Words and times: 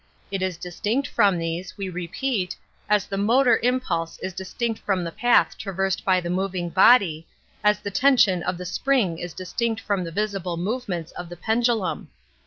It 0.31 0.41
is 0.41 0.57
distin< 0.57 1.05
from 1.05 1.37
these, 1.37 1.77
we 1.77 1.87
repeat, 1.87 2.57
as 2.89 3.05
the 3.05 3.19
motor 3.19 3.57
im 3.59 3.79
pulse 3.79 4.17
is 4.17 4.33
distinct 4.33 4.79
from 4.79 5.03
the 5.03 5.11
path 5.11 5.55
traversed 5.59 6.03
by 6.03 6.19
the 6.19 6.31
moving 6.31 6.69
body, 6.71 7.27
as 7.63 7.77
the 7.81 7.91
tension 7.91 8.41
of 8.41 8.57
the 8.57 8.65
spring 8.65 9.19
is 9.19 9.35
distinct 9.35 9.79
from 9.79 10.03
the 10.03 10.11
visible 10.11 10.57
move 10.57 10.89
ments 10.89 11.11
of 11.11 11.29
the 11.29 11.37
pendulum. 11.37 12.09